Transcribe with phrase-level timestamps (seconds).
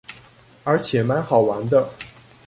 [0.63, 1.87] 而且滿好玩的